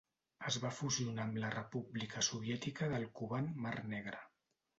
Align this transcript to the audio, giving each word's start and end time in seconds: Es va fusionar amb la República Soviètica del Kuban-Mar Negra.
Es 0.51 0.55
va 0.61 0.69
fusionar 0.77 1.27
amb 1.29 1.37
la 1.43 1.51
República 1.55 2.25
Soviètica 2.29 2.89
del 2.95 3.07
Kuban-Mar 3.21 3.77
Negra. 3.95 4.25